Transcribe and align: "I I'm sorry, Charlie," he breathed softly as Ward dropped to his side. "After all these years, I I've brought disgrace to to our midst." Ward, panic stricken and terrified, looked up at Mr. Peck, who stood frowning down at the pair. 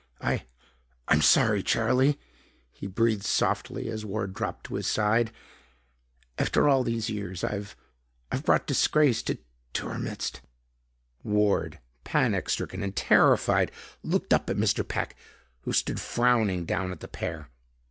"I 0.19 0.45
I'm 1.07 1.21
sorry, 1.21 1.61
Charlie," 1.61 2.19
he 2.71 2.87
breathed 2.87 3.23
softly 3.23 3.87
as 3.87 4.03
Ward 4.03 4.33
dropped 4.33 4.65
to 4.65 4.73
his 4.73 4.87
side. 4.87 5.31
"After 6.39 6.67
all 6.67 6.83
these 6.83 7.11
years, 7.11 7.43
I 7.43 7.63
I've 8.31 8.43
brought 8.43 8.65
disgrace 8.65 9.21
to 9.21 9.37
to 9.73 9.87
our 9.89 9.99
midst." 9.99 10.41
Ward, 11.21 11.77
panic 12.03 12.49
stricken 12.49 12.81
and 12.81 12.95
terrified, 12.95 13.71
looked 14.01 14.33
up 14.33 14.49
at 14.49 14.57
Mr. 14.57 14.83
Peck, 14.87 15.15
who 15.65 15.71
stood 15.71 15.99
frowning 15.99 16.65
down 16.65 16.91
at 16.91 17.01
the 17.01 17.07
pair. 17.07 17.51